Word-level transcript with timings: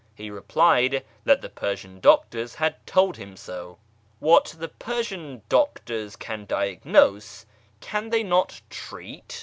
He 0.15 0.31
replied 0.31 1.05
that 1.25 1.41
the 1.43 1.49
Persian 1.49 1.99
doctors 1.99 2.55
had 2.55 2.83
told 2.87 3.17
him 3.17 3.37
so." 3.37 3.77
What 4.19 4.55
the 4.57 4.67
Persian 4.69 5.43
doctors 5.47 6.15
can 6.15 6.45
diagnose, 6.45 7.45
can 7.83 8.09
they 8.09 8.23
not 8.23 8.61
treat 8.71 9.39